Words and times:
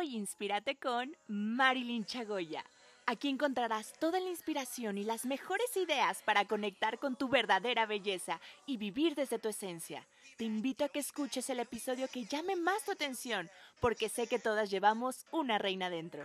Hoy 0.00 0.14
inspírate 0.14 0.76
con 0.76 1.16
Marilyn 1.26 2.04
Chagoya. 2.04 2.64
Aquí 3.06 3.28
encontrarás 3.28 3.92
toda 3.98 4.20
la 4.20 4.28
inspiración 4.28 4.96
y 4.96 5.02
las 5.02 5.26
mejores 5.26 5.76
ideas 5.76 6.22
para 6.22 6.44
conectar 6.44 7.00
con 7.00 7.16
tu 7.16 7.28
verdadera 7.28 7.84
belleza 7.84 8.40
y 8.64 8.76
vivir 8.76 9.16
desde 9.16 9.40
tu 9.40 9.48
esencia. 9.48 10.06
Te 10.36 10.44
invito 10.44 10.84
a 10.84 10.88
que 10.88 11.00
escuches 11.00 11.50
el 11.50 11.58
episodio 11.58 12.06
que 12.06 12.26
llame 12.26 12.54
más 12.54 12.84
tu 12.84 12.92
atención, 12.92 13.50
porque 13.80 14.08
sé 14.08 14.28
que 14.28 14.38
todas 14.38 14.70
llevamos 14.70 15.26
una 15.32 15.58
reina 15.58 15.90
dentro. 15.90 16.24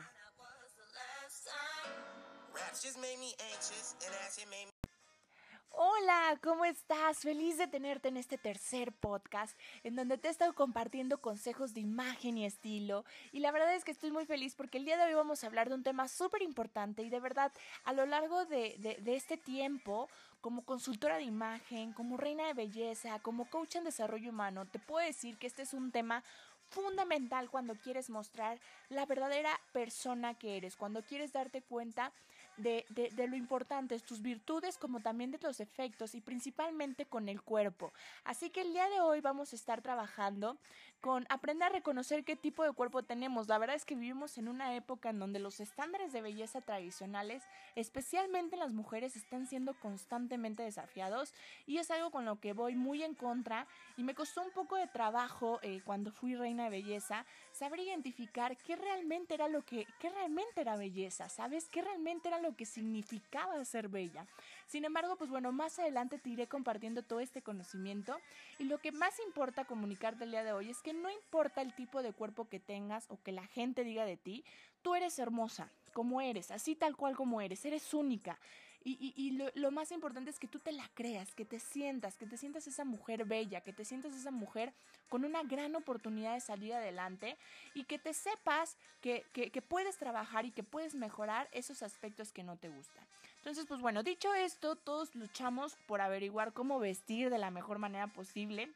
Hola, 5.75 6.37
¿cómo 6.43 6.65
estás? 6.65 7.21
Feliz 7.21 7.57
de 7.57 7.65
tenerte 7.65 8.07
en 8.07 8.17
este 8.17 8.37
tercer 8.37 8.91
podcast 8.91 9.57
en 9.83 9.95
donde 9.95 10.19
te 10.19 10.27
he 10.27 10.31
estado 10.31 10.53
compartiendo 10.53 11.19
consejos 11.19 11.73
de 11.73 11.79
imagen 11.79 12.37
y 12.37 12.45
estilo 12.45 13.05
y 13.31 13.39
la 13.39 13.51
verdad 13.51 13.73
es 13.73 13.83
que 13.83 13.89
estoy 13.89 14.11
muy 14.11 14.27
feliz 14.27 14.53
porque 14.53 14.77
el 14.77 14.85
día 14.85 14.97
de 14.97 15.05
hoy 15.05 15.15
vamos 15.15 15.43
a 15.43 15.47
hablar 15.47 15.69
de 15.69 15.75
un 15.75 15.81
tema 15.81 16.07
súper 16.07 16.43
importante 16.43 17.01
y 17.01 17.09
de 17.09 17.19
verdad 17.19 17.51
a 17.85 17.93
lo 17.93 18.05
largo 18.05 18.45
de, 18.45 18.99
de 19.01 19.15
este 19.15 19.35
tiempo 19.35 20.09
como 20.41 20.63
consultora 20.63 21.17
de 21.17 21.23
imagen, 21.23 21.91
como 21.93 22.17
reina 22.17 22.45
de 22.45 22.53
belleza, 22.53 23.17
como 23.19 23.49
coach 23.49 23.77
en 23.77 23.85
desarrollo 23.85 24.29
humano, 24.29 24.67
te 24.67 24.77
puedo 24.77 25.03
decir 25.03 25.39
que 25.39 25.47
este 25.47 25.63
es 25.63 25.73
un 25.73 25.91
tema 25.91 26.23
fundamental 26.69 27.49
cuando 27.49 27.75
quieres 27.75 28.09
mostrar 28.09 28.59
la 28.89 29.05
verdadera 29.05 29.59
persona 29.71 30.33
que 30.33 30.57
eres, 30.57 30.75
cuando 30.75 31.03
quieres 31.03 31.31
darte 31.31 31.61
cuenta 31.61 32.11
de, 32.57 32.85
de, 32.89 33.27
lo 33.27 33.35
importante, 33.35 33.99
tus 33.99 34.21
virtudes 34.21 34.77
como 34.77 34.99
también 34.99 35.31
de 35.31 35.39
los 35.41 35.59
efectos 35.59 36.15
y 36.15 36.21
principalmente 36.21 37.05
con 37.05 37.29
el 37.29 37.41
cuerpo. 37.41 37.91
Así 38.23 38.49
que 38.49 38.61
el 38.61 38.73
día 38.73 38.87
de 38.89 39.01
hoy 39.01 39.21
vamos 39.21 39.53
a 39.53 39.55
estar 39.55 39.81
trabajando 39.81 40.57
con 41.01 41.25
aprender 41.29 41.67
a 41.67 41.71
reconocer 41.71 42.23
qué 42.23 42.35
tipo 42.35 42.63
de 42.63 42.71
cuerpo 42.71 43.03
tenemos. 43.03 43.47
La 43.47 43.57
verdad 43.57 43.75
es 43.75 43.83
que 43.83 43.95
vivimos 43.95 44.37
en 44.37 44.47
una 44.47 44.75
época 44.75 45.09
en 45.09 45.19
donde 45.19 45.39
los 45.39 45.59
estándares 45.59 46.13
de 46.13 46.21
belleza 46.21 46.61
tradicionales, 46.61 47.43
especialmente 47.75 48.55
en 48.55 48.61
las 48.61 48.71
mujeres, 48.71 49.15
están 49.15 49.45
siendo 49.45 49.73
constantemente 49.79 50.63
desafiados 50.63 51.33
y 51.65 51.77
es 51.77 51.91
algo 51.91 52.09
con 52.11 52.23
lo 52.23 52.39
que 52.39 52.53
voy 52.53 52.75
muy 52.75 53.03
en 53.03 53.15
contra 53.15 53.67
y 53.97 54.03
me 54.03 54.15
costó 54.15 54.41
un 54.41 54.51
poco 54.51 54.77
de 54.77 54.87
trabajo 54.87 55.59
eh, 55.61 55.81
cuando 55.83 56.11
fui 56.11 56.35
reina 56.35 56.65
de 56.65 56.69
belleza 56.69 57.25
saber 57.53 57.79
identificar 57.79 58.57
qué 58.57 58.75
realmente 58.75 59.33
era 59.35 59.47
lo 59.47 59.61
que 59.63 59.87
qué 59.99 60.09
realmente 60.09 60.61
era 60.61 60.75
belleza, 60.75 61.29
¿sabes? 61.29 61.69
¿Qué 61.69 61.81
realmente 61.81 62.27
era 62.27 62.39
lo 62.39 62.55
que 62.55 62.65
significaba 62.65 63.63
ser 63.63 63.87
bella? 63.87 64.25
Sin 64.67 64.85
embargo, 64.85 65.15
pues 65.15 65.29
bueno, 65.29 65.51
más 65.51 65.79
adelante 65.79 66.17
te 66.17 66.29
iré 66.29 66.47
compartiendo 66.47 67.03
todo 67.03 67.19
este 67.19 67.41
conocimiento 67.41 68.19
y 68.59 68.65
lo 68.65 68.79
que 68.79 68.91
más 68.91 69.19
importa 69.19 69.65
comunicarte 69.65 70.23
el 70.25 70.31
día 70.31 70.43
de 70.43 70.53
hoy 70.53 70.69
es 70.69 70.81
que 70.81 70.93
no 70.93 71.09
importa 71.09 71.61
el 71.61 71.73
tipo 71.73 72.01
de 72.01 72.11
cuerpo 72.11 72.49
que 72.49 72.59
tengas 72.59 73.05
o 73.09 73.21
que 73.21 73.31
la 73.31 73.45
gente 73.47 73.83
diga 73.83 74.05
de 74.05 74.17
ti, 74.17 74.43
tú 74.81 74.95
eres 74.95 75.17
hermosa, 75.19 75.69
como 75.93 76.21
eres, 76.21 76.51
así 76.51 76.75
tal 76.75 76.95
cual 76.95 77.15
como 77.15 77.39
eres, 77.39 77.63
eres 77.65 77.93
única. 77.93 78.37
Y, 78.85 79.13
y, 79.15 79.31
lo, 79.31 79.45
lo, 79.55 79.71
más 79.71 79.91
importante 79.91 80.29
es 80.29 80.39
que 80.39 80.47
tú 80.47 80.59
te 80.59 80.73
la 80.73 80.89
creas, 80.93 81.33
que 81.33 81.45
te 81.45 81.59
sientas, 81.59 82.17
que 82.17 82.25
te 82.25 82.35
sientas 82.35 82.67
esa 82.67 82.83
mujer 82.83 83.23
bella, 83.23 83.61
que 83.61 83.71
te 83.71 83.85
sientas 83.85 84.13
esa 84.13 84.31
mujer 84.31 84.73
con 85.07 85.23
una 85.23 85.41
gran 85.43 85.75
oportunidad 85.75 86.33
de 86.33 86.41
salir 86.41 86.73
adelante 86.73 87.37
y 87.73 87.85
que 87.85 87.97
te 87.97 88.13
sepas 88.13 88.77
que, 88.99 89.25
que, 89.31 89.51
que 89.51 89.61
puedes 89.61 89.97
trabajar 89.97 90.45
y 90.45 90.51
que 90.51 90.63
puedes 90.63 90.95
mejorar 90.95 91.47
esos 91.53 91.81
aspectos 91.81 92.33
que 92.33 92.43
no 92.43 92.57
te 92.57 92.69
gustan. 92.69 93.05
Entonces, 93.37 93.65
pues 93.67 93.79
bueno, 93.79 94.03
dicho 94.03 94.33
esto, 94.33 94.75
todos 94.75 95.15
luchamos 95.15 95.75
por 95.87 96.01
averiguar 96.01 96.53
cómo 96.53 96.79
vestir 96.79 97.29
de 97.29 97.37
la 97.37 97.51
mejor 97.51 97.79
manera 97.79 98.07
posible 98.07 98.69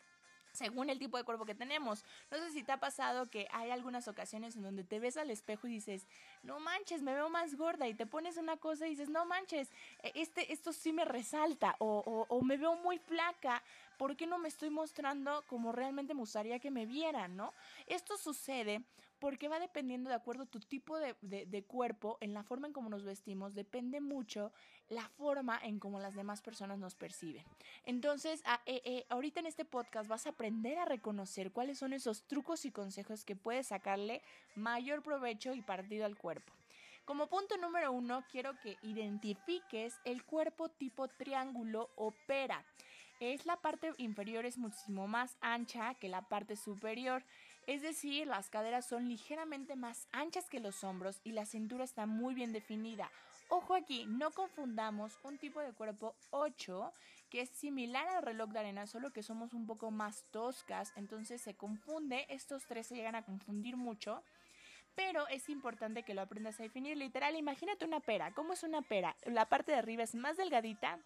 según 0.57 0.89
el 0.89 0.99
tipo 0.99 1.17
de 1.17 1.23
cuerpo 1.23 1.45
que 1.45 1.55
tenemos. 1.55 2.03
No 2.31 2.37
sé 2.37 2.51
si 2.51 2.63
te 2.63 2.71
ha 2.71 2.79
pasado 2.79 3.27
que 3.27 3.47
hay 3.51 3.69
algunas 3.69 4.07
ocasiones 4.07 4.55
en 4.55 4.63
donde 4.63 4.83
te 4.83 4.99
ves 4.99 5.17
al 5.17 5.29
espejo 5.29 5.67
y 5.67 5.71
dices, 5.71 6.07
no 6.43 6.59
manches, 6.59 7.01
me 7.03 7.13
veo 7.13 7.29
más 7.29 7.55
gorda 7.55 7.87
y 7.87 7.93
te 7.93 8.05
pones 8.05 8.37
una 8.37 8.57
cosa 8.57 8.87
y 8.87 8.91
dices, 8.91 9.09
no 9.09 9.25
manches, 9.25 9.69
e, 10.01 10.11
este, 10.15 10.51
esto 10.51 10.73
sí 10.73 10.91
me 10.91 11.05
resalta 11.05 11.75
o, 11.79 12.41
me 12.41 12.57
veo 12.57 12.75
muy 12.75 12.97
flaca, 12.97 13.61
¿por 13.97 14.15
qué 14.15 14.25
no 14.25 14.37
me 14.39 14.47
estoy 14.47 14.69
mostrando 14.69 15.43
como 15.47 15.71
realmente 15.71 16.13
me 16.13 16.21
gustaría 16.21 16.59
que 16.59 16.71
me 16.71 16.85
vieran, 16.85 17.35
no? 17.35 17.53
Esto 17.85 18.17
sucede 18.17 18.81
porque 19.19 19.47
va 19.47 19.59
dependiendo 19.59 20.09
de 20.09 20.15
acuerdo 20.15 20.43
a 20.43 20.45
tu 20.47 20.59
tipo 20.59 20.97
de, 20.97 21.15
de, 21.21 21.63
cuerpo, 21.63 22.17
en 22.21 22.33
la 22.33 22.43
forma 22.43 22.67
en 22.67 22.73
cómo 22.73 22.89
nos 22.89 23.03
vestimos, 23.03 23.55
depende 23.55 23.99
mucho 23.99 24.51
la 24.89 25.07
forma 25.09 25.59
en 25.63 25.79
cómo 25.79 25.99
las 25.99 26.15
demás 26.15 26.41
personas 26.41 26.79
nos 26.79 26.95
perciben. 26.95 27.43
Entonces, 27.85 28.41
a, 28.45 28.61
eh, 28.65 28.81
eh, 28.85 29.05
ahorita 29.09 29.39
en 29.39 29.47
este 29.47 29.65
podcast 29.65 30.09
vas 30.09 30.27
a 30.27 30.31
aprender 30.31 30.77
a 30.77 30.85
reconocer 30.85 31.51
cuáles 31.51 31.79
son 31.79 31.93
esos 31.93 32.23
trucos 32.27 32.65
y 32.65 32.71
consejos 32.71 33.25
que 33.25 33.35
puedes 33.35 33.67
sacarle 33.67 34.21
mayor 34.55 35.01
provecho 35.01 35.53
y 35.53 35.61
partido 35.61 36.05
al 36.05 36.17
cuerpo. 36.17 36.53
Como 37.05 37.27
punto 37.27 37.57
número 37.57 37.91
uno, 37.93 38.23
quiero 38.29 38.59
que 38.59 38.77
identifiques 38.81 39.95
el 40.03 40.23
cuerpo 40.23 40.69
tipo 40.69 41.07
triángulo 41.07 41.89
o 41.95 42.11
pera 42.27 42.65
es 43.19 43.45
la 43.45 43.57
parte 43.57 43.93
inferior 43.97 44.45
es 44.45 44.57
muchísimo 44.57 45.07
más 45.07 45.37
ancha 45.41 45.95
que 45.95 46.07
la 46.07 46.21
parte 46.21 46.55
superior. 46.55 47.23
Es 47.67 47.81
decir, 47.81 48.27
las 48.27 48.49
caderas 48.49 48.85
son 48.85 49.09
ligeramente 49.09 49.75
más 49.75 50.07
anchas 50.13 50.49
que 50.49 50.61
los 50.61 50.85
hombros 50.85 51.19
y 51.25 51.33
la 51.33 51.45
cintura 51.45 51.83
está 51.83 52.05
muy 52.05 52.33
bien 52.33 52.53
definida. 52.53 53.11
Ojo 53.49 53.75
aquí, 53.75 54.05
no 54.07 54.31
confundamos 54.31 55.19
un 55.23 55.37
tipo 55.37 55.59
de 55.59 55.73
cuerpo 55.73 56.15
8 56.31 56.91
que 57.29 57.41
es 57.41 57.49
similar 57.49 58.07
al 58.07 58.23
reloj 58.23 58.51
de 58.51 58.59
arena, 58.59 58.87
solo 58.87 59.11
que 59.11 59.21
somos 59.21 59.53
un 59.53 59.67
poco 59.67 59.91
más 59.91 60.23
toscas, 60.31 60.93
entonces 60.95 61.41
se 61.41 61.55
confunde, 61.55 62.25
estos 62.29 62.65
tres 62.65 62.87
se 62.87 62.95
llegan 62.95 63.15
a 63.15 63.23
confundir 63.23 63.75
mucho. 63.75 64.23
Pero 64.95 65.27
es 65.27 65.49
importante 65.49 66.03
que 66.03 66.13
lo 66.13 66.21
aprendas 66.21 66.59
a 66.59 66.63
definir. 66.63 66.97
Literal, 66.97 67.35
imagínate 67.35 67.85
una 67.85 67.99
pera. 67.99 68.31
¿Cómo 68.31 68.53
es 68.53 68.63
una 68.63 68.81
pera? 68.81 69.15
La 69.25 69.45
parte 69.45 69.71
de 69.71 69.77
arriba 69.77 70.03
es 70.03 70.15
más 70.15 70.37
delgadita, 70.37 70.99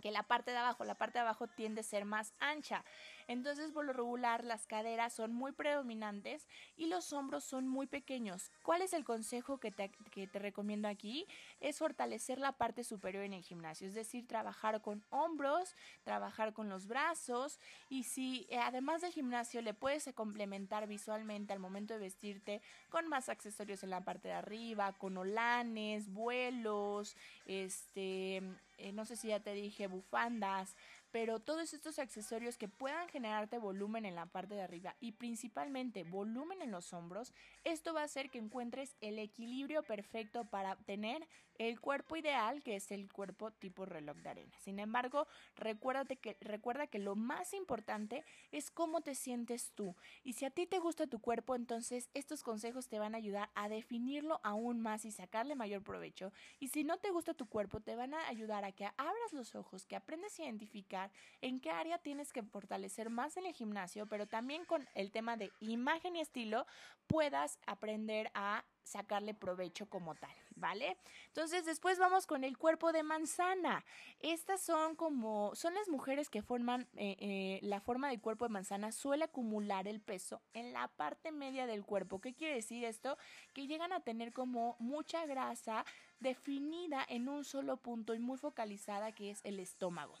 que 0.00 0.10
la 0.10 0.22
parte 0.22 0.50
de 0.50 0.58
abajo, 0.58 0.84
la 0.84 0.94
parte 0.94 1.18
de 1.18 1.22
abajo 1.22 1.46
tiende 1.46 1.80
a 1.80 1.84
ser 1.84 2.04
más 2.04 2.34
ancha. 2.38 2.84
Entonces, 3.28 3.70
por 3.70 3.84
lo 3.84 3.92
regular, 3.92 4.44
las 4.44 4.66
caderas 4.66 5.12
son 5.12 5.32
muy 5.32 5.52
predominantes 5.52 6.48
y 6.76 6.86
los 6.86 7.12
hombros 7.12 7.44
son 7.44 7.68
muy 7.68 7.86
pequeños. 7.86 8.50
¿Cuál 8.62 8.82
es 8.82 8.92
el 8.92 9.04
consejo 9.04 9.58
que 9.58 9.70
te, 9.70 9.90
que 10.10 10.26
te 10.26 10.38
recomiendo 10.38 10.88
aquí? 10.88 11.26
Es 11.60 11.78
fortalecer 11.78 12.38
la 12.38 12.52
parte 12.52 12.82
superior 12.82 13.24
en 13.24 13.34
el 13.34 13.42
gimnasio, 13.42 13.86
es 13.86 13.94
decir, 13.94 14.26
trabajar 14.26 14.80
con 14.82 15.04
hombros, 15.10 15.76
trabajar 16.02 16.52
con 16.52 16.68
los 16.68 16.86
brazos 16.86 17.60
y 17.88 18.04
si 18.04 18.46
eh, 18.50 18.58
además 18.58 19.02
del 19.02 19.12
gimnasio 19.12 19.62
le 19.62 19.74
puedes 19.74 20.10
complementar 20.14 20.86
visualmente 20.86 21.52
al 21.52 21.58
momento 21.58 21.94
de 21.94 22.00
vestirte 22.00 22.62
con 22.88 23.08
más 23.08 23.28
accesorios 23.28 23.82
en 23.82 23.90
la 23.90 24.00
parte 24.02 24.28
de 24.28 24.34
arriba, 24.34 24.92
con 24.92 25.16
olanes, 25.16 26.12
vuelos, 26.12 27.16
este 27.46 28.42
eh, 28.80 28.92
no 28.92 29.04
sé 29.04 29.16
si 29.16 29.28
ya 29.28 29.40
te 29.40 29.52
dije, 29.52 29.86
bufandas, 29.86 30.74
pero 31.10 31.40
todos 31.40 31.74
estos 31.74 31.98
accesorios 31.98 32.56
que 32.56 32.68
puedan 32.68 33.08
generarte 33.08 33.58
volumen 33.58 34.04
en 34.04 34.14
la 34.14 34.26
parte 34.26 34.54
de 34.54 34.62
arriba 34.62 34.96
y 35.00 35.12
principalmente 35.12 36.04
volumen 36.04 36.62
en 36.62 36.70
los 36.70 36.92
hombros, 36.92 37.32
esto 37.64 37.94
va 37.94 38.02
a 38.02 38.04
hacer 38.04 38.30
que 38.30 38.38
encuentres 38.38 38.96
el 39.00 39.18
equilibrio 39.18 39.82
perfecto 39.82 40.44
para 40.44 40.76
tener 40.76 41.26
el 41.58 41.78
cuerpo 41.78 42.16
ideal, 42.16 42.62
que 42.62 42.76
es 42.76 42.90
el 42.90 43.12
cuerpo 43.12 43.50
tipo 43.50 43.84
reloj 43.84 44.16
de 44.18 44.30
arena. 44.30 44.56
Sin 44.60 44.78
embargo, 44.78 45.26
recuérdate 45.56 46.16
que, 46.16 46.36
recuerda 46.40 46.86
que 46.86 46.98
lo 46.98 47.16
más 47.16 47.52
importante 47.52 48.24
es 48.50 48.70
cómo 48.70 49.02
te 49.02 49.14
sientes 49.14 49.72
tú. 49.74 49.94
Y 50.24 50.34
si 50.34 50.46
a 50.46 50.50
ti 50.50 50.66
te 50.66 50.78
gusta 50.78 51.06
tu 51.06 51.20
cuerpo, 51.20 51.54
entonces 51.54 52.08
estos 52.14 52.42
consejos 52.42 52.88
te 52.88 52.98
van 52.98 53.14
a 53.14 53.18
ayudar 53.18 53.50
a 53.54 53.68
definirlo 53.68 54.40
aún 54.42 54.80
más 54.80 55.04
y 55.04 55.10
sacarle 55.10 55.54
mayor 55.54 55.82
provecho. 55.82 56.32
Y 56.60 56.68
si 56.68 56.82
no 56.84 56.98
te 56.98 57.10
gusta 57.10 57.34
tu 57.34 57.46
cuerpo, 57.46 57.80
te 57.80 57.94
van 57.94 58.14
a 58.14 58.26
ayudar 58.28 58.64
a 58.64 58.72
que 58.72 58.86
abras 58.96 59.32
los 59.32 59.54
ojos, 59.54 59.86
que 59.86 59.96
aprendas 59.96 60.38
a 60.38 60.44
identificar 60.44 60.99
en 61.40 61.60
qué 61.60 61.70
área 61.70 61.98
tienes 61.98 62.32
que 62.32 62.42
fortalecer 62.42 63.10
más 63.10 63.36
en 63.36 63.46
el 63.46 63.54
gimnasio, 63.54 64.06
pero 64.06 64.26
también 64.26 64.64
con 64.64 64.86
el 64.94 65.10
tema 65.10 65.36
de 65.36 65.50
imagen 65.60 66.16
y 66.16 66.20
estilo 66.20 66.66
puedas 67.06 67.58
aprender 67.66 68.30
a 68.34 68.64
sacarle 68.82 69.34
provecho 69.34 69.86
como 69.86 70.14
tal, 70.14 70.34
¿vale? 70.56 70.96
Entonces 71.28 71.64
después 71.64 71.98
vamos 71.98 72.26
con 72.26 72.44
el 72.44 72.58
cuerpo 72.58 72.92
de 72.92 73.02
manzana. 73.02 73.84
Estas 74.18 74.60
son 74.60 74.96
como, 74.96 75.54
son 75.54 75.74
las 75.74 75.88
mujeres 75.88 76.28
que 76.28 76.42
forman 76.42 76.88
eh, 76.96 77.16
eh, 77.20 77.58
la 77.62 77.80
forma 77.80 78.08
del 78.08 78.20
cuerpo 78.20 78.46
de 78.46 78.52
manzana, 78.52 78.92
suele 78.92 79.24
acumular 79.24 79.86
el 79.86 80.00
peso 80.00 80.42
en 80.54 80.72
la 80.72 80.88
parte 80.88 81.30
media 81.30 81.66
del 81.66 81.84
cuerpo. 81.84 82.20
¿Qué 82.20 82.34
quiere 82.34 82.54
decir 82.54 82.84
esto? 82.84 83.16
Que 83.54 83.66
llegan 83.66 83.92
a 83.92 84.00
tener 84.00 84.32
como 84.32 84.76
mucha 84.80 85.24
grasa 85.26 85.84
definida 86.18 87.04
en 87.08 87.28
un 87.28 87.44
solo 87.44 87.76
punto 87.76 88.14
y 88.14 88.18
muy 88.18 88.38
focalizada 88.38 89.12
que 89.12 89.30
es 89.30 89.40
el 89.44 89.60
estómago. 89.60 90.18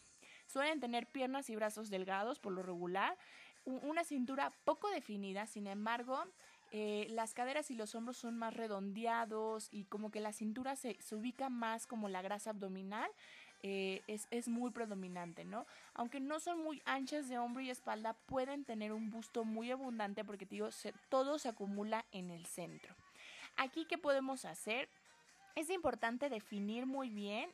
Suelen 0.50 0.80
tener 0.80 1.06
piernas 1.06 1.48
y 1.50 1.56
brazos 1.56 1.90
delgados 1.90 2.38
por 2.38 2.52
lo 2.52 2.62
regular, 2.62 3.16
una 3.64 4.04
cintura 4.04 4.52
poco 4.64 4.90
definida, 4.90 5.46
sin 5.46 5.66
embargo, 5.66 6.24
eh, 6.72 7.06
las 7.10 7.34
caderas 7.34 7.70
y 7.70 7.74
los 7.74 7.94
hombros 7.94 8.16
son 8.16 8.38
más 8.38 8.54
redondeados 8.54 9.68
y 9.72 9.84
como 9.84 10.10
que 10.10 10.20
la 10.20 10.32
cintura 10.32 10.76
se, 10.76 11.00
se 11.00 11.16
ubica 11.16 11.48
más 11.48 11.86
como 11.86 12.08
la 12.08 12.22
grasa 12.22 12.50
abdominal. 12.50 13.10
Eh, 13.62 14.00
es, 14.06 14.26
es, 14.30 14.48
muy 14.48 14.70
predominante, 14.70 15.44
¿no? 15.44 15.66
Aunque 15.92 16.18
no 16.18 16.40
son 16.40 16.62
muy 16.62 16.80
anchas 16.86 17.28
de 17.28 17.36
hombro 17.36 17.62
y 17.62 17.68
espalda, 17.68 18.14
pueden 18.14 18.64
tener 18.64 18.90
un 18.90 19.10
busto 19.10 19.44
muy 19.44 19.70
abundante 19.70 20.24
porque, 20.24 20.46
digo, 20.46 20.70
todo 21.10 21.38
se 21.38 21.50
acumula 21.50 22.06
en 22.10 22.30
el 22.30 22.46
centro. 22.46 22.94
Aquí, 23.56 23.84
¿qué 23.84 23.98
podemos 23.98 24.46
hacer? 24.46 24.88
Es 25.56 25.68
importante 25.68 26.30
definir 26.30 26.86
muy 26.86 27.10
bien 27.10 27.52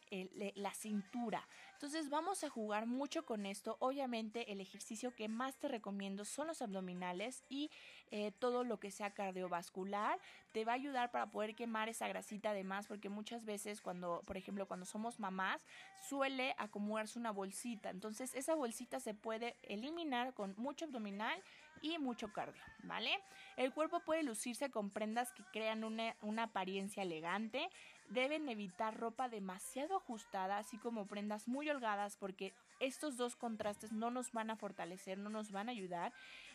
la 0.55 0.73
cintura. 0.75 1.49
Entonces 1.77 2.09
vamos 2.09 2.43
a 2.43 2.49
jugar 2.49 2.87
mucho 2.87 3.27
con 3.27 3.45
esto. 3.45 3.77
Obviamente 3.81 4.51
el 4.51 4.63
ejercicio 4.63 5.15
que 5.15 5.29
más 5.29 5.59
te 5.59 5.69
recomiendo 5.69 6.25
son 6.25 6.47
los 6.47 6.63
abdominales 6.63 7.45
y 7.51 7.71
eh, 8.11 8.33
todo 8.39 8.65
lo 8.65 8.81
que 8.81 8.91
sea 8.91 9.11
cardiovascular. 9.11 10.19
Te 10.53 10.65
va 10.65 10.73
a 10.73 10.77
ayudar 10.77 11.11
para 11.11 11.27
poder 11.27 11.55
quemar 11.55 11.91
esa 11.91 12.09
grasita 12.09 12.51
además 12.51 12.87
porque 12.87 13.11
muchas 13.11 13.45
veces 13.45 13.83
cuando, 13.83 14.23
por 14.25 14.39
ejemplo, 14.39 14.67
cuando 14.67 14.87
somos 14.87 15.21
mamás 15.21 15.61
suele 16.09 16.55
acumularse 16.57 17.19
una 17.19 17.31
bolsita. 17.31 17.91
Entonces 17.91 18.35
esa 18.35 18.55
bolsita 18.55 18.99
se 18.99 19.13
puede 19.13 19.59
eliminar 19.63 20.33
con 20.33 20.55
mucho 20.57 20.87
abdominal 20.87 21.39
y 21.83 21.99
mucho 21.99 22.33
cardio, 22.33 22.63
¿vale? 22.85 23.11
El 23.59 23.75
cuerpo 23.75 24.01
puede 24.01 24.23
lucirse 24.23 24.71
con 24.71 24.89
prendas 24.89 25.31
que 25.33 25.45
crean 25.53 25.85
una, 25.85 26.17
una 26.23 26.45
apariencia 26.45 27.03
elegante. 27.03 27.69
Deben 28.11 28.49
evitar 28.49 28.99
ropa 28.99 29.29
demasiado 29.29 29.97
ajustada, 29.97 30.59
así 30.59 30.79
como 30.79 31.07
prendas 31.07 31.49
muy 31.49 31.69
holgadas, 31.69 32.17
porque 32.17 32.53
estos 32.81 33.17
dos 33.17 33.37
contrastes 33.37 33.93
no 33.93 34.11
nos 34.11 34.33
van 34.33 34.51
a 34.51 34.57
fortalecer, 34.57 35.19
no 35.19 35.31
nos 35.31 35.51
van 35.51 35.69
a 35.69 35.73
ayudar. 35.73 36.13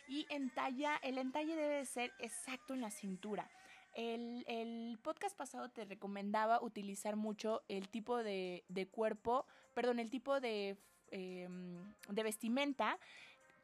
Y 0.08 0.26
en 0.30 0.50
talla, 0.50 0.96
el 1.02 1.18
entalle 1.18 1.54
debe 1.54 1.84
ser 1.84 2.12
exacto 2.18 2.74
en 2.74 2.80
la 2.80 2.90
cintura. 2.90 3.50
El, 3.94 4.44
el, 4.48 4.98
podcast 5.02 5.36
pasado 5.36 5.68
te 5.68 5.84
recomendaba 5.84 6.62
utilizar 6.62 7.16
mucho 7.16 7.62
el 7.68 7.88
tipo 7.90 8.22
de, 8.22 8.64
de 8.68 8.88
cuerpo, 8.88 9.46
perdón, 9.74 9.98
el 9.98 10.08
tipo 10.08 10.40
de, 10.40 10.78
em, 11.10 11.94
de 12.08 12.22
vestimenta 12.22 12.98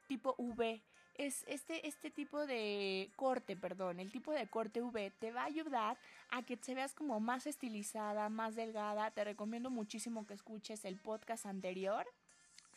tipo 0.08 0.34
V 0.38 0.82
es 1.18 1.44
este, 1.48 1.86
este 1.86 2.10
tipo 2.10 2.46
de 2.46 3.10
corte, 3.16 3.56
perdón, 3.56 3.98
el 4.00 4.10
tipo 4.10 4.32
de 4.32 4.46
corte 4.46 4.80
V 4.80 5.10
te 5.18 5.32
va 5.32 5.42
a 5.42 5.46
ayudar 5.46 5.98
a 6.30 6.42
que 6.44 6.56
te 6.56 6.74
veas 6.74 6.94
como 6.94 7.18
más 7.20 7.46
estilizada, 7.46 8.28
más 8.28 8.54
delgada. 8.54 9.10
Te 9.10 9.24
recomiendo 9.24 9.68
muchísimo 9.68 10.26
que 10.26 10.34
escuches 10.34 10.84
el 10.84 10.96
podcast 10.96 11.44
anterior 11.44 12.06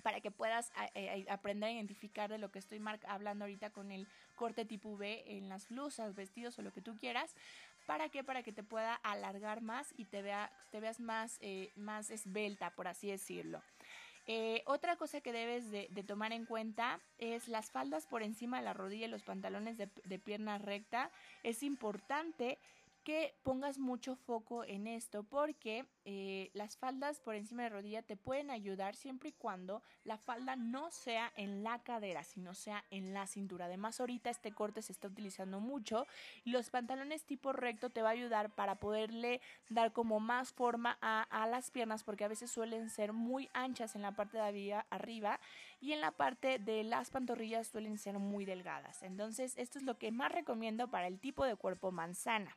para 0.01 0.19
que 0.19 0.31
puedas 0.31 0.71
eh, 0.95 1.25
aprender 1.29 1.69
a 1.69 1.73
identificar 1.73 2.29
de 2.29 2.39
lo 2.39 2.51
que 2.51 2.57
estoy 2.57 2.81
hablando 3.07 3.45
ahorita 3.45 3.69
con 3.69 3.91
el 3.91 4.07
corte 4.35 4.65
tipo 4.65 4.89
V 4.89 5.37
en 5.37 5.47
las 5.47 5.69
blusas, 5.69 6.15
vestidos 6.15 6.57
o 6.57 6.63
lo 6.63 6.73
que 6.73 6.81
tú 6.81 6.97
quieras. 6.97 7.35
¿Para 7.85 8.09
qué? 8.09 8.23
Para 8.23 8.41
que 8.41 8.51
te 8.51 8.63
pueda 8.63 8.95
alargar 8.95 9.61
más 9.61 9.93
y 9.97 10.05
te, 10.05 10.23
vea, 10.23 10.51
te 10.71 10.79
veas 10.79 10.99
más, 10.99 11.37
eh, 11.41 11.71
más 11.75 12.09
esbelta, 12.09 12.71
por 12.71 12.87
así 12.87 13.07
decirlo. 13.07 13.61
Eh, 14.27 14.61
otra 14.65 14.95
cosa 14.97 15.21
que 15.21 15.33
debes 15.33 15.71
de, 15.71 15.87
tomar 16.05 16.31
en 16.31 16.45
cuenta 16.45 16.99
es 17.17 17.47
las 17.47 17.71
faldas 17.71 18.05
por 18.05 18.23
encima 18.23 18.57
de 18.57 18.65
la 18.65 18.73
rodilla 18.73 19.07
y 19.07 19.09
los 19.09 19.23
pantalones 19.23 19.77
de, 19.77 19.89
de 20.03 20.19
pierna 20.19 20.57
recta. 20.57 21.11
Es 21.43 21.63
importante 21.63 22.59
que 23.03 23.35
pongas 23.43 23.77
mucho 23.77 24.15
foco 24.15 24.63
en 24.63 24.87
esto 24.87 25.23
porque 25.23 25.85
eh, 26.05 26.49
las 26.53 26.77
faldas 26.77 27.19
por 27.19 27.35
encima 27.35 27.63
de 27.63 27.69
rodilla 27.69 28.01
te 28.01 28.17
pueden 28.17 28.51
ayudar 28.51 28.95
siempre 28.95 29.29
y 29.29 29.33
cuando 29.33 29.81
la 30.03 30.17
falda 30.17 30.55
no 30.55 30.91
sea 30.91 31.31
en 31.35 31.63
la 31.63 31.83
cadera, 31.83 32.23
sino 32.23 32.53
sea 32.53 32.83
en 32.91 33.13
la 33.13 33.27
cintura. 33.27 33.65
Además, 33.65 33.99
ahorita 33.99 34.29
este 34.29 34.51
corte 34.51 34.81
se 34.81 34.91
está 34.91 35.07
utilizando 35.07 35.59
mucho 35.59 36.05
y 36.43 36.51
los 36.51 36.69
pantalones 36.69 37.25
tipo 37.25 37.53
recto 37.53 37.89
te 37.89 38.01
va 38.01 38.09
a 38.09 38.13
ayudar 38.13 38.53
para 38.53 38.75
poderle 38.75 39.41
dar 39.69 39.93
como 39.93 40.19
más 40.19 40.53
forma 40.53 40.97
a, 41.01 41.23
a 41.23 41.47
las 41.47 41.71
piernas 41.71 42.03
porque 42.03 42.23
a 42.23 42.29
veces 42.29 42.51
suelen 42.51 42.89
ser 42.89 43.13
muy 43.13 43.49
anchas 43.53 43.95
en 43.95 44.01
la 44.01 44.11
parte 44.11 44.37
de 44.37 44.73
arriba 44.89 45.39
y 45.79 45.93
en 45.93 46.01
la 46.01 46.11
parte 46.11 46.59
de 46.59 46.83
las 46.83 47.09
pantorrillas 47.09 47.67
suelen 47.67 47.97
ser 47.97 48.19
muy 48.19 48.45
delgadas. 48.45 49.01
Entonces, 49.03 49.53
esto 49.57 49.79
es 49.79 49.83
lo 49.83 49.97
que 49.97 50.11
más 50.11 50.31
recomiendo 50.31 50.89
para 50.89 51.07
el 51.07 51.19
tipo 51.19 51.45
de 51.45 51.55
cuerpo 51.55 51.91
manzana. 51.91 52.55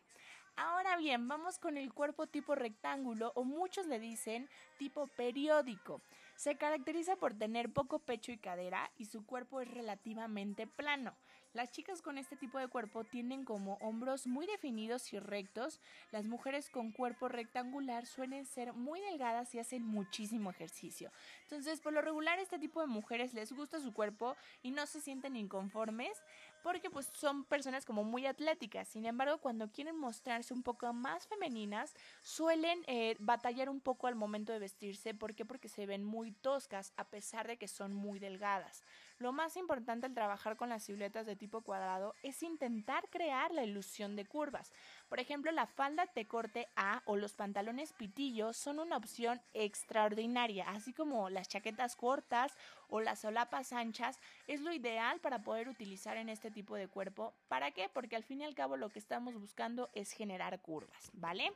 Ahora 0.56 0.96
bien, 0.96 1.26
vamos 1.26 1.58
con 1.58 1.76
el 1.76 1.92
cuerpo 1.92 2.28
tipo 2.28 2.54
rectángulo 2.54 3.32
o 3.34 3.42
muchos 3.42 3.86
le 3.86 3.98
dicen 3.98 4.48
tipo 4.78 5.08
periódico. 5.08 6.00
Se 6.36 6.56
caracteriza 6.56 7.16
por 7.16 7.34
tener 7.34 7.72
poco 7.72 7.98
pecho 7.98 8.30
y 8.30 8.38
cadera 8.38 8.92
y 8.96 9.06
su 9.06 9.26
cuerpo 9.26 9.60
es 9.60 9.68
relativamente 9.68 10.68
plano. 10.68 11.16
Las 11.54 11.70
chicas 11.70 12.02
con 12.02 12.18
este 12.18 12.36
tipo 12.36 12.58
de 12.58 12.66
cuerpo 12.66 13.04
tienen 13.04 13.44
como 13.44 13.74
hombros 13.74 14.26
muy 14.26 14.44
definidos 14.44 15.12
y 15.12 15.20
rectos. 15.20 15.80
Las 16.10 16.26
mujeres 16.26 16.68
con 16.68 16.90
cuerpo 16.90 17.28
rectangular 17.28 18.06
suelen 18.06 18.44
ser 18.44 18.72
muy 18.72 19.00
delgadas 19.00 19.54
y 19.54 19.60
hacen 19.60 19.84
muchísimo 19.84 20.50
ejercicio. 20.50 21.12
Entonces, 21.42 21.80
por 21.80 21.92
lo 21.92 22.02
regular, 22.02 22.40
este 22.40 22.58
tipo 22.58 22.80
de 22.80 22.88
mujeres 22.88 23.34
les 23.34 23.52
gusta 23.52 23.78
su 23.78 23.92
cuerpo 23.92 24.36
y 24.62 24.72
no 24.72 24.84
se 24.86 25.00
sienten 25.00 25.36
inconformes 25.36 26.20
porque 26.64 26.88
pues 26.88 27.10
son 27.12 27.44
personas 27.44 27.84
como 27.84 28.04
muy 28.04 28.24
atléticas. 28.24 28.88
Sin 28.88 29.04
embargo, 29.04 29.36
cuando 29.36 29.70
quieren 29.70 29.98
mostrarse 29.98 30.54
un 30.54 30.62
poco 30.62 30.90
más 30.94 31.26
femeninas, 31.26 31.92
suelen 32.22 32.82
eh, 32.86 33.16
batallar 33.18 33.68
un 33.68 33.82
poco 33.82 34.06
al 34.06 34.14
momento 34.14 34.50
de 34.50 34.60
vestirse. 34.60 35.12
¿Por 35.12 35.34
qué? 35.34 35.44
Porque 35.44 35.68
se 35.68 35.84
ven 35.84 36.02
muy 36.02 36.32
toscas 36.32 36.94
a 36.96 37.04
pesar 37.04 37.46
de 37.46 37.58
que 37.58 37.68
son 37.68 37.92
muy 37.92 38.18
delgadas. 38.18 38.82
Lo 39.18 39.30
más 39.30 39.58
importante 39.58 40.06
al 40.06 40.14
trabajar 40.14 40.56
con 40.56 40.70
las 40.70 40.84
siluetas 40.84 41.26
de 41.26 41.36
tipo 41.36 41.60
cuadrado 41.60 42.14
es 42.22 42.42
intentar 42.42 43.10
crear 43.10 43.52
la 43.52 43.62
ilusión 43.62 44.16
de 44.16 44.24
curvas. 44.24 44.72
Por 45.08 45.20
ejemplo, 45.20 45.52
la 45.52 45.66
falda 45.66 46.06
de 46.14 46.26
corte 46.26 46.68
A 46.76 47.02
o 47.04 47.16
los 47.16 47.34
pantalones 47.34 47.92
pitillos 47.92 48.56
son 48.56 48.78
una 48.78 48.96
opción 48.96 49.40
extraordinaria, 49.52 50.68
así 50.70 50.92
como 50.92 51.30
las 51.30 51.48
chaquetas 51.48 51.96
cortas 51.96 52.56
o 52.88 53.00
las 53.00 53.20
solapas 53.20 53.72
anchas 53.72 54.18
es 54.46 54.60
lo 54.60 54.72
ideal 54.72 55.20
para 55.20 55.42
poder 55.42 55.68
utilizar 55.68 56.16
en 56.16 56.28
este 56.28 56.50
tipo 56.50 56.76
de 56.76 56.88
cuerpo. 56.88 57.34
¿Para 57.48 57.70
qué? 57.70 57.88
Porque 57.88 58.16
al 58.16 58.24
fin 58.24 58.40
y 58.40 58.44
al 58.44 58.54
cabo 58.54 58.76
lo 58.76 58.90
que 58.90 58.98
estamos 58.98 59.34
buscando 59.38 59.90
es 59.94 60.12
generar 60.12 60.60
curvas, 60.60 61.10
¿vale? 61.12 61.52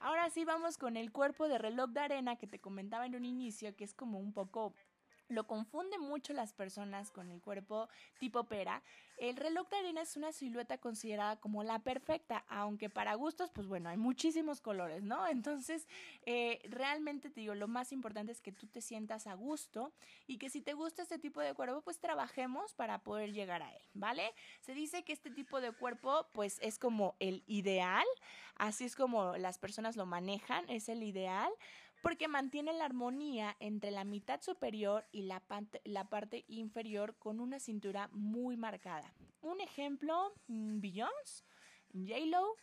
Ahora 0.00 0.28
sí 0.30 0.44
vamos 0.44 0.78
con 0.78 0.96
el 0.96 1.12
cuerpo 1.12 1.48
de 1.48 1.58
reloj 1.58 1.90
de 1.90 2.00
arena 2.00 2.36
que 2.36 2.46
te 2.46 2.60
comentaba 2.60 3.06
en 3.06 3.14
un 3.14 3.24
inicio, 3.24 3.74
que 3.76 3.84
es 3.84 3.94
como 3.94 4.18
un 4.18 4.32
poco 4.32 4.74
lo 5.28 5.46
confunde 5.46 5.98
mucho 5.98 6.32
las 6.32 6.52
personas 6.52 7.10
con 7.10 7.30
el 7.30 7.40
cuerpo 7.40 7.88
tipo 8.18 8.44
pera. 8.44 8.82
El 9.18 9.36
reloj 9.36 9.68
de 9.70 9.78
arena 9.78 10.02
es 10.02 10.16
una 10.16 10.30
silueta 10.30 10.76
considerada 10.76 11.36
como 11.36 11.62
la 11.62 11.78
perfecta, 11.78 12.44
aunque 12.48 12.90
para 12.90 13.14
gustos, 13.14 13.50
pues 13.50 13.66
bueno, 13.66 13.88
hay 13.88 13.96
muchísimos 13.96 14.60
colores, 14.60 15.02
¿no? 15.02 15.26
Entonces, 15.26 15.88
eh, 16.26 16.60
realmente 16.68 17.30
te 17.30 17.40
digo, 17.40 17.54
lo 17.54 17.66
más 17.66 17.92
importante 17.92 18.32
es 18.32 18.42
que 18.42 18.52
tú 18.52 18.66
te 18.66 18.82
sientas 18.82 19.26
a 19.26 19.34
gusto 19.34 19.92
y 20.26 20.36
que 20.36 20.50
si 20.50 20.60
te 20.60 20.74
gusta 20.74 21.02
este 21.02 21.18
tipo 21.18 21.40
de 21.40 21.54
cuerpo, 21.54 21.80
pues 21.80 21.98
trabajemos 21.98 22.74
para 22.74 23.02
poder 23.02 23.32
llegar 23.32 23.62
a 23.62 23.74
él, 23.74 23.82
¿vale? 23.94 24.34
Se 24.60 24.74
dice 24.74 25.02
que 25.02 25.14
este 25.14 25.30
tipo 25.30 25.62
de 25.62 25.72
cuerpo, 25.72 26.26
pues 26.32 26.58
es 26.60 26.78
como 26.78 27.16
el 27.18 27.42
ideal, 27.46 28.06
así 28.56 28.84
es 28.84 28.96
como 28.96 29.36
las 29.38 29.58
personas 29.58 29.96
lo 29.96 30.04
manejan, 30.04 30.68
es 30.68 30.90
el 30.90 31.02
ideal 31.02 31.50
porque 32.02 32.28
mantiene 32.28 32.72
la 32.72 32.84
armonía 32.84 33.56
entre 33.60 33.90
la 33.90 34.04
mitad 34.04 34.40
superior 34.40 35.06
y 35.12 35.22
la, 35.22 35.40
parte 35.40 36.44
inferior 36.48 37.16
con 37.18 37.40
una 37.40 37.58
cintura 37.58 38.08
muy 38.12 38.56
marcada. 38.56 39.12
Un 39.42 39.60
ejemplo, 39.60 40.32
mm, 40.48 40.80
Beyoncé, 40.80 41.44
J-Lo, 41.92 42.56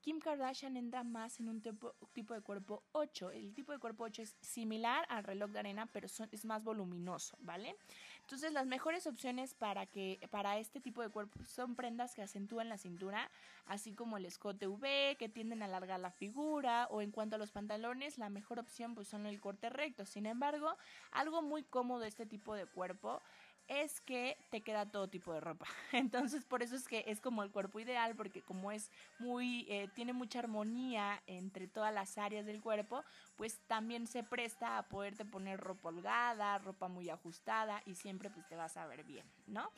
Kim 0.00 0.20
Kardashian 0.20 0.76
entra 0.76 1.02
más 1.02 1.40
en 1.40 1.48
un 1.48 1.60
tipo, 1.60 1.94
de 2.34 2.40
cuerpo 2.40 2.82
8. 2.92 3.30
El 3.30 3.54
tipo 3.54 3.72
de 3.72 3.78
cuerpo 3.78 4.04
8 4.04 4.22
es 4.22 4.36
similar 4.40 5.04
al 5.08 5.24
reloj 5.24 5.50
de 5.50 5.58
arena, 5.58 5.86
pero 5.92 6.06
es 6.06 6.44
más 6.44 6.62
voluminoso, 6.62 7.36
¿vale? 7.40 7.76
Entonces, 8.20 8.52
las 8.52 8.66
mejores 8.66 9.06
opciones 9.06 9.54
para, 9.54 9.86
que, 9.86 10.20
para 10.30 10.58
este 10.58 10.80
tipo 10.80 11.02
de 11.02 11.08
cuerpo 11.08 11.42
son 11.44 11.74
prendas 11.74 12.14
que 12.14 12.22
acentúan 12.22 12.68
la 12.68 12.78
cintura, 12.78 13.30
así 13.66 13.92
como 13.92 14.16
el 14.16 14.26
escote 14.26 14.66
V, 14.66 15.16
que 15.18 15.28
tienden 15.28 15.62
a 15.62 15.64
alargar 15.64 15.98
la 16.00 16.10
figura, 16.10 16.88
o 16.90 17.00
en 17.00 17.10
cuanto 17.10 17.36
a 17.36 17.38
los 17.38 17.50
pantalones, 17.50 18.18
la 18.18 18.28
mejor 18.28 18.58
opción 18.58 18.94
pues 18.94 19.08
son 19.08 19.26
el 19.26 19.40
corte 19.40 19.70
recto. 19.70 20.04
Sin 20.04 20.26
embargo, 20.26 20.76
algo 21.10 21.42
muy 21.42 21.62
cómodo 21.64 22.04
este 22.04 22.26
tipo 22.26 22.54
de 22.54 22.66
cuerpo 22.66 23.22
es 23.68 24.00
que 24.00 24.36
te 24.50 24.62
queda 24.62 24.90
todo 24.90 25.08
tipo 25.08 25.32
de 25.32 25.40
ropa. 25.40 25.66
Entonces, 25.92 26.44
por 26.44 26.62
eso 26.62 26.74
es 26.74 26.88
que 26.88 27.04
es 27.06 27.20
como 27.20 27.42
el 27.42 27.50
cuerpo 27.50 27.78
ideal, 27.80 28.16
porque 28.16 28.42
como 28.42 28.72
es 28.72 28.90
muy, 29.18 29.66
eh, 29.68 29.88
tiene 29.94 30.12
mucha 30.12 30.40
armonía 30.40 31.22
entre 31.26 31.68
todas 31.68 31.92
las 31.92 32.18
áreas 32.18 32.46
del 32.46 32.60
cuerpo, 32.60 33.04
pues 33.36 33.58
también 33.66 34.06
se 34.06 34.22
presta 34.22 34.78
a 34.78 34.88
poderte 34.88 35.24
poner 35.24 35.60
ropa 35.60 35.90
holgada, 35.90 36.58
ropa 36.58 36.88
muy 36.88 37.10
ajustada 37.10 37.82
y 37.86 37.94
siempre 37.94 38.30
pues 38.30 38.46
te 38.48 38.56
vas 38.56 38.76
a 38.76 38.86
ver 38.86 39.04
bien, 39.04 39.26
¿no? 39.46 39.70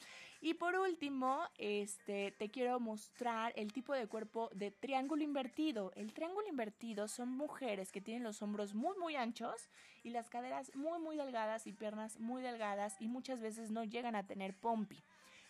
Y 0.43 0.55
por 0.55 0.75
último, 0.75 1.43
este, 1.59 2.31
te 2.33 2.51
quiero 2.51 2.81
mostrar 2.81 3.53
el 3.57 3.75
tipo 3.75 3.93
de 3.93 4.07
cuerpo 4.07 4.49
de 4.55 4.71
triángulo 4.71 5.23
invertido. 5.23 5.93
El 5.97 6.15
triángulo 6.15 6.49
invertido 6.49 7.09
son 7.09 7.29
mujeres 7.29 7.93
que 7.93 8.01
tienen 8.01 8.23
los 8.23 8.41
hombros 8.41 8.75
muy, 8.75 8.97
muy 8.99 9.17
anchos 9.17 9.69
y 10.03 10.11
las 10.11 10.31
caderas 10.31 10.75
muy, 10.75 10.99
muy 10.99 11.17
delgadas 11.17 11.67
y 11.67 11.73
piernas 11.75 12.19
muy 12.19 12.43
delgadas 12.43 12.97
y 13.01 13.09
muchas 13.09 13.43
veces 13.43 13.71
no 13.71 13.85
llegan 13.85 14.17
a 14.17 14.27
tener 14.27 14.55
pompi. 14.55 15.03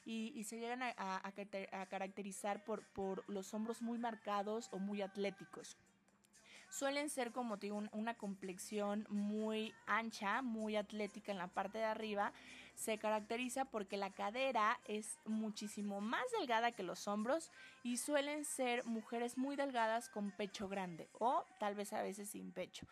Y, 0.04 0.42
se 0.42 0.58
llegan 0.58 0.82
a, 0.82 1.32
caracterizar 1.88 2.64
por, 2.64 2.82
los 3.28 3.54
hombros 3.54 3.80
muy 3.82 3.96
marcados 3.96 4.68
o 4.72 4.80
muy 4.80 5.02
atléticos. 5.02 5.76
suelen 6.68 7.10
ser 7.10 7.30
como 7.30 7.58
digo 7.58 7.80
una 7.92 8.14
complexión 8.14 9.06
muy 9.08 9.72
ancha, 9.86 10.42
muy 10.42 10.74
atlética 10.74 11.30
en 11.30 11.38
la 11.38 11.46
parte 11.46 11.78
de 11.78 11.84
arriba. 11.84 12.32
Se 12.74 12.98
caracteriza 12.98 13.64
porque 13.64 13.96
la 13.96 14.10
cadera 14.10 14.80
es 14.86 15.18
muchísimo 15.24 16.00
más 16.00 16.24
delgada 16.38 16.72
que 16.72 16.82
los 16.82 17.06
hombros 17.08 17.50
y 17.82 17.96
suelen 17.96 18.44
ser 18.44 18.84
mujeres 18.84 19.36
muy 19.36 19.56
delgadas 19.56 20.08
con 20.08 20.30
pecho 20.30 20.68
grande 20.68 21.08
o 21.18 21.44
tal 21.58 21.74
vez 21.74 21.92
a 21.92 22.02
veces 22.02 22.30
sin 22.30 22.52
pecho. 22.52 22.86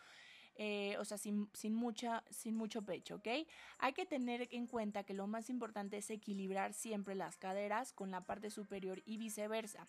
Eh, 0.61 0.97
o 0.99 1.05
sea, 1.05 1.17
sin, 1.17 1.49
sin, 1.53 1.73
mucha, 1.73 2.21
sin 2.29 2.53
mucho 2.53 2.81
pecho, 2.81 3.15
¿ok? 3.15 3.47
Hay 3.77 3.93
que 3.93 4.05
tener 4.05 4.49
en 4.51 4.67
cuenta 4.67 5.05
que 5.05 5.13
lo 5.13 5.25
más 5.25 5.49
importante 5.49 5.97
es 5.97 6.09
equilibrar 6.09 6.73
siempre 6.73 7.15
las 7.15 7.37
caderas 7.37 7.93
con 7.93 8.11
la 8.11 8.25
parte 8.25 8.49
superior 8.49 9.01
y 9.05 9.15
viceversa. 9.15 9.87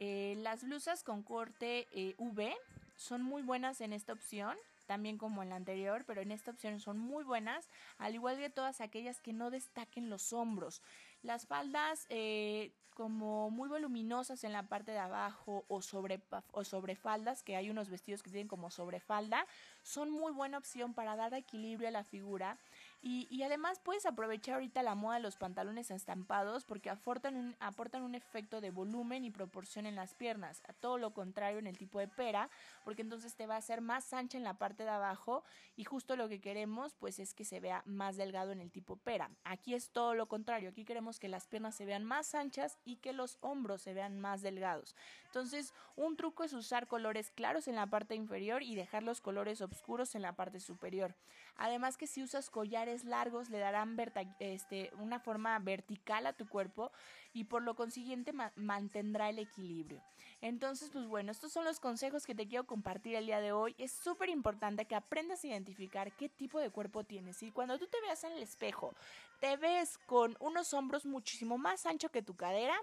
Eh, 0.00 0.34
las 0.38 0.64
blusas 0.64 1.04
con 1.04 1.22
corte 1.22 1.86
eh, 1.92 2.16
V 2.18 2.56
son 2.96 3.22
muy 3.22 3.42
buenas 3.42 3.80
en 3.80 3.92
esta 3.92 4.12
opción 4.12 4.56
también 4.90 5.18
como 5.18 5.44
en 5.44 5.50
la 5.50 5.54
anterior, 5.54 6.04
pero 6.04 6.20
en 6.20 6.32
esta 6.32 6.50
opción 6.50 6.80
son 6.80 6.98
muy 6.98 7.22
buenas, 7.22 7.70
al 7.98 8.16
igual 8.16 8.38
que 8.38 8.50
todas 8.50 8.80
aquellas 8.80 9.20
que 9.20 9.32
no 9.32 9.52
destaquen 9.52 10.10
los 10.10 10.32
hombros. 10.32 10.82
Las 11.22 11.46
faldas 11.46 12.06
eh, 12.08 12.72
como 12.96 13.52
muy 13.52 13.68
voluminosas 13.68 14.42
en 14.42 14.52
la 14.52 14.64
parte 14.64 14.90
de 14.90 14.98
abajo 14.98 15.64
o 15.68 15.80
sobre, 15.80 16.20
o 16.50 16.64
sobre 16.64 16.96
faldas, 16.96 17.44
que 17.44 17.54
hay 17.54 17.70
unos 17.70 17.88
vestidos 17.88 18.24
que 18.24 18.30
tienen 18.30 18.48
como 18.48 18.68
sobrefalda, 18.68 19.46
son 19.84 20.10
muy 20.10 20.32
buena 20.32 20.58
opción 20.58 20.92
para 20.92 21.14
dar 21.14 21.34
equilibrio 21.34 21.86
a 21.86 21.92
la 21.92 22.02
figura 22.02 22.58
y, 23.02 23.42
además 23.42 23.80
puedes 23.80 24.04
aprovechar 24.04 24.56
ahorita 24.56 24.82
la 24.82 24.94
moda 24.94 25.16
de 25.16 25.22
los 25.22 25.36
pantalones 25.36 25.90
estampados 25.90 26.66
porque 26.66 26.90
aportan 26.90 27.34
un, 27.34 27.56
aportan 27.58 28.02
un 28.02 28.14
efecto 28.14 28.60
de 28.60 28.70
volumen 28.70 29.24
y 29.24 29.30
proporción 29.30 29.86
en 29.86 29.96
las 29.96 30.12
piernas. 30.12 30.60
A 30.68 30.74
todo 30.74 30.98
lo 30.98 31.14
contrario 31.14 31.58
en 31.58 31.66
el 31.66 31.78
tipo 31.78 31.98
de 31.98 32.08
pera, 32.08 32.50
porque 32.84 33.00
entonces 33.00 33.34
te 33.34 33.46
va 33.46 33.54
a 33.54 33.58
hacer 33.58 33.80
más 33.80 34.12
ancha 34.12 34.36
en 34.36 34.44
la 34.44 34.58
parte 34.58 34.82
de 34.82 34.90
abajo 34.90 35.44
y 35.76 35.84
justo 35.84 36.14
lo 36.14 36.28
que 36.28 36.42
queremos 36.42 36.94
pues 36.94 37.18
es 37.20 37.32
que 37.32 37.46
se 37.46 37.58
vea 37.58 37.82
más 37.86 38.18
delgado 38.18 38.52
en 38.52 38.60
el 38.60 38.70
tipo 38.70 38.96
pera. 38.96 39.30
Aquí 39.44 39.72
es 39.72 39.88
todo 39.88 40.14
lo 40.14 40.26
contrario. 40.26 40.68
Aquí 40.68 40.84
queremos 40.84 41.18
que 41.18 41.28
las 41.28 41.46
piernas 41.46 41.74
se 41.74 41.86
vean 41.86 42.04
más 42.04 42.34
anchas 42.34 42.76
y 42.84 42.96
que 42.96 43.14
los 43.14 43.38
hombros 43.40 43.80
se 43.80 43.94
vean 43.94 44.20
más 44.20 44.42
delgados. 44.42 44.94
Entonces 45.24 45.72
un 45.96 46.16
truco 46.16 46.44
es 46.44 46.52
usar 46.52 46.86
colores 46.86 47.30
claros 47.30 47.66
en 47.66 47.76
la 47.76 47.86
parte 47.86 48.14
inferior 48.14 48.62
y 48.62 48.74
dejar 48.74 49.02
los 49.04 49.22
colores 49.22 49.62
oscuros 49.62 50.14
en 50.14 50.20
la 50.20 50.34
parte 50.34 50.60
superior. 50.60 51.14
Además 51.56 51.96
que 51.96 52.06
si 52.06 52.22
usas 52.22 52.50
collares 52.50 52.89
largos 53.04 53.50
le 53.50 53.58
darán 53.58 53.96
este, 54.38 54.90
una 54.98 55.20
forma 55.20 55.58
vertical 55.58 56.26
a 56.26 56.32
tu 56.32 56.48
cuerpo 56.48 56.90
y 57.32 57.44
por 57.44 57.62
lo 57.62 57.74
consiguiente 57.74 58.32
mantendrá 58.56 59.28
el 59.28 59.38
equilibrio. 59.38 60.02
Entonces, 60.40 60.90
pues 60.90 61.06
bueno, 61.06 61.32
estos 61.32 61.52
son 61.52 61.64
los 61.64 61.80
consejos 61.80 62.26
que 62.26 62.34
te 62.34 62.48
quiero 62.48 62.66
compartir 62.66 63.14
el 63.14 63.26
día 63.26 63.40
de 63.40 63.52
hoy. 63.52 63.74
Es 63.78 63.92
súper 63.92 64.28
importante 64.28 64.86
que 64.86 64.94
aprendas 64.94 65.44
a 65.44 65.48
identificar 65.48 66.12
qué 66.12 66.28
tipo 66.28 66.58
de 66.58 66.70
cuerpo 66.70 67.04
tienes. 67.04 67.42
Y 67.42 67.50
cuando 67.50 67.78
tú 67.78 67.86
te 67.86 68.00
veas 68.00 68.24
en 68.24 68.32
el 68.32 68.42
espejo, 68.42 68.94
te 69.40 69.56
ves 69.56 69.98
con 70.06 70.36
unos 70.40 70.72
hombros 70.74 71.04
muchísimo 71.04 71.58
más 71.58 71.86
anchos 71.86 72.10
que 72.10 72.22
tu 72.22 72.36
cadera, 72.36 72.76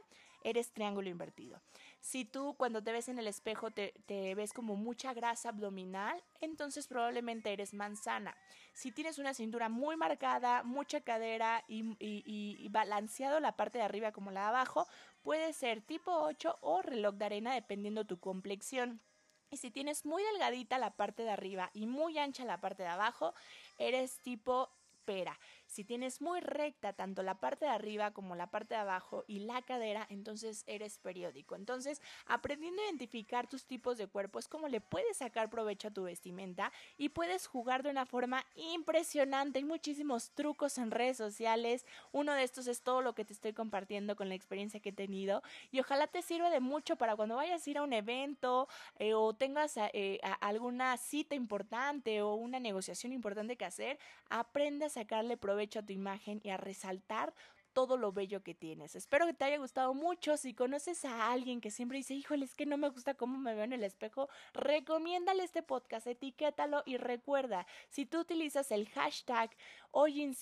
eres 0.43 0.71
triángulo 0.71 1.09
invertido. 1.09 1.59
Si 1.99 2.25
tú 2.25 2.55
cuando 2.57 2.83
te 2.83 2.91
ves 2.91 3.09
en 3.09 3.19
el 3.19 3.27
espejo 3.27 3.71
te, 3.71 3.93
ves 4.35 4.53
como 4.53 4.75
mucha 4.75 5.13
grasa 5.13 5.49
abdominal, 5.49 6.23
entonces 6.39 6.87
probablemente 6.87 7.51
eres 7.51 7.73
manzana. 7.73 8.37
Si 8.73 8.91
tienes 8.91 9.17
una 9.17 9.33
cintura 9.33 9.67
muy 9.67 9.97
marcada, 9.97 10.63
mucha 10.63 11.01
cadera 11.01 11.63
y, 11.67 11.95
y 11.99 12.69
balanceado 12.69 13.39
la 13.39 13.57
parte 13.57 13.79
de 13.79 13.83
arriba 13.83 14.11
como 14.11 14.31
la 14.31 14.41
de 14.41 14.47
abajo, 14.47 14.87
puede 15.21 15.51
ser 15.53 15.81
tipo 15.81 16.11
8 16.11 16.59
o 16.61 16.81
reloj 16.81 17.15
de 17.15 17.25
arena 17.25 17.53
dependiendo 17.53 18.05
tu 18.05 18.19
complexión. 18.19 19.01
Y 19.49 19.57
si 19.57 19.71
tienes 19.71 20.05
muy 20.05 20.23
delgadita 20.23 20.77
la 20.77 20.95
parte 20.95 21.23
de 21.23 21.29
arriba 21.29 21.69
y 21.73 21.85
muy 21.85 22.17
ancha 22.17 22.43
la 22.43 22.59
parte 22.59 22.83
de 22.83 22.89
abajo, 22.89 23.33
eres 23.77 24.19
tipo 24.19 24.69
pera. 25.07 25.39
Si 25.67 25.85
tienes 25.85 26.21
muy 26.21 26.41
recta 26.41 26.91
tanto 26.91 27.23
la 27.23 27.39
parte 27.39 27.63
de 27.63 27.71
arriba 27.71 28.11
como 28.11 28.35
la 28.35 28.51
parte 28.51 28.75
de 28.75 28.81
abajo 28.81 29.23
y 29.25 29.39
la 29.39 29.61
cadera, 29.61 30.05
entonces 30.09 30.65
eres 30.67 30.99
periódico. 30.99 31.55
Entonces, 31.55 32.01
aprendiendo 32.25 32.81
a 32.81 32.85
identificar 32.85 33.47
tus 33.47 33.65
tipos 33.65 33.97
de 33.97 34.07
cuerpo 34.07 34.37
es 34.37 34.49
como 34.49 34.67
le 34.67 34.81
puedes 34.81 35.17
sacar 35.17 35.49
provecho 35.49 35.87
a 35.87 35.91
tu 35.91 36.03
vestimenta 36.03 36.73
y 36.97 37.09
puedes 37.09 37.47
jugar 37.47 37.83
de 37.83 37.89
una 37.89 38.05
forma 38.05 38.45
impresionante. 38.55 39.59
Hay 39.59 39.65
muchísimos 39.65 40.31
trucos 40.31 40.77
en 40.77 40.91
redes 40.91 41.15
sociales. 41.15 41.85
Uno 42.11 42.33
de 42.33 42.43
estos 42.43 42.67
es 42.67 42.81
todo 42.81 43.01
lo 43.01 43.15
que 43.15 43.23
te 43.23 43.31
estoy 43.31 43.53
compartiendo 43.53 44.17
con 44.17 44.27
la 44.27 44.35
experiencia 44.35 44.81
que 44.81 44.89
he 44.89 44.93
tenido 44.93 45.41
y 45.71 45.79
ojalá 45.79 46.07
te 46.07 46.21
sirva 46.21 46.49
de 46.49 46.59
mucho 46.59 46.97
para 46.97 47.15
cuando 47.15 47.37
vayas 47.37 47.65
a 47.65 47.69
ir 47.69 47.77
a 47.77 47.83
un 47.83 47.93
evento 47.93 48.67
eh, 48.99 49.13
o 49.13 49.33
tengas 49.33 49.77
eh, 49.77 50.19
alguna 50.41 50.97
cita 50.97 51.33
importante 51.33 52.21
o 52.21 52.35
una 52.35 52.59
negociación 52.59 53.13
importante 53.13 53.55
que 53.55 53.65
hacer, 53.65 53.99
aprende 54.29 54.85
a 54.85 54.89
sacarle 54.97 55.37
provecho 55.37 55.79
a 55.79 55.85
tu 55.85 55.93
imagen 55.93 56.41
y 56.43 56.49
a 56.49 56.57
resaltar 56.57 57.31
todo 57.77 57.95
lo 57.95 58.11
bello 58.11 58.41
que 58.41 58.55
tienes. 58.55 58.95
Espero 58.95 59.27
que 59.27 59.35
te 59.35 59.45
haya 59.45 59.59
gustado 59.59 59.93
mucho. 59.93 60.35
Si 60.35 60.55
conoces 60.55 61.05
a 61.05 61.31
alguien 61.31 61.61
que 61.61 61.69
siempre 61.69 61.99
dice, 61.99 62.15
híjole, 62.15 62.45
es 62.45 62.55
que 62.55 62.65
no 62.65 62.75
me 62.75 62.89
gusta 62.89 63.13
cómo 63.13 63.37
me 63.37 63.53
veo 63.53 63.65
en 63.65 63.73
el 63.73 63.83
espejo, 63.83 64.29
recomiéndale 64.53 65.43
este 65.43 65.61
podcast, 65.61 66.07
etiquétalo 66.07 66.81
y 66.87 66.97
recuerda, 66.97 67.67
si 67.89 68.07
tú 68.07 68.21
utilizas 68.21 68.71
el 68.71 68.89
hashtag 68.89 69.55
hoy 69.91 70.33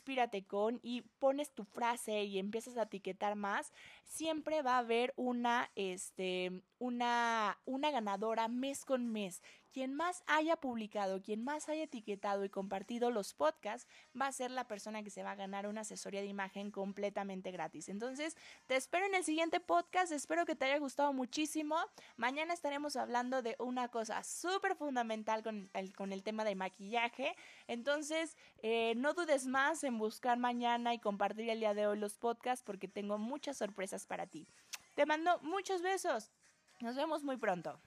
y 0.82 1.02
pones 1.20 1.52
tu 1.52 1.66
frase 1.66 2.24
y 2.24 2.40
empiezas 2.40 2.78
a 2.78 2.84
etiquetar 2.84 3.36
más, 3.36 3.74
siempre 4.06 4.62
va 4.62 4.76
a 4.76 4.80
haber 4.80 5.14
una, 5.18 5.70
este, 5.76 6.62
una, 6.80 7.60
una 7.66 7.92
ganadora 7.92 8.48
mes 8.48 8.86
con 8.86 9.12
mes 9.12 9.42
quien 9.76 9.94
más 9.94 10.24
haya 10.26 10.56
publicado, 10.56 11.22
quien 11.22 11.44
más 11.44 11.68
haya 11.68 11.84
etiquetado 11.84 12.46
y 12.46 12.50
compartido 12.50 13.12
los 13.12 13.34
podcasts, 13.34 13.90
va 14.20 14.28
a 14.28 14.32
ser 14.32 14.50
la 14.50 14.70
persona 14.70 15.04
que 15.04 15.10
se 15.10 15.22
va 15.22 15.32
a 15.32 15.36
ganar 15.36 15.68
una 15.68 15.82
asesoría 15.82 16.22
de 16.22 16.28
imagen 16.28 16.72
completamente 16.72 17.52
gratis. 17.52 17.90
Entonces, 17.90 18.38
te 18.68 18.78
espero 18.78 19.06
en 19.06 19.16
el 19.16 19.26
siguiente 19.26 19.60
podcast, 19.60 20.14
espero 20.14 20.46
que 20.46 20.56
te 20.56 20.64
haya 20.64 20.78
gustado 20.78 21.12
muchísimo. 21.12 21.76
Mañana 22.16 22.54
estaremos 22.54 22.96
hablando 22.96 23.42
de 23.42 23.58
una 23.60 23.90
cosa 23.90 24.24
súper 24.24 24.78
fundamental 24.78 25.44
con 25.44 25.70
el, 25.74 25.94
con 25.94 26.14
el 26.14 26.24
tema 26.24 26.46
de 26.46 26.56
maquillaje. 26.56 27.36
Entonces, 27.68 28.38
eh, 28.60 28.94
no 28.96 29.14
dudes 29.14 29.46
más 29.46 29.84
en 29.84 29.98
buscar 29.98 30.38
mañana 30.38 30.94
y 30.94 31.00
compartir 31.00 31.50
el 31.50 31.60
día 31.60 31.74
de 31.74 31.86
hoy 31.86 32.00
los 32.00 32.18
podcasts 32.18 32.64
porque 32.64 32.88
tengo 32.88 33.18
muchas 33.18 33.58
sorpresas 33.58 34.06
para 34.06 34.26
ti. 34.26 34.48
Te 34.94 35.06
mando 35.06 35.38
muchos 35.42 35.82
besos. 35.82 36.32
Nos 36.80 36.96
vemos 36.96 37.26
muy 37.26 37.36
pronto. 37.36 37.78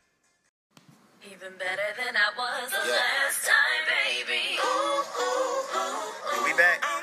Even 1.26 1.52
better 1.58 1.90
than 1.98 2.14
I 2.14 2.30
was 2.38 2.70
the 2.70 2.78
yeah. 2.78 2.94
last 2.94 3.44
time, 3.44 3.84
baby. 3.90 4.54
Ooh, 4.62 5.02
ooh, 5.18 5.78
ooh, 5.78 6.40
ooh. 6.40 6.44
we 6.44 6.52
back. 6.54 6.97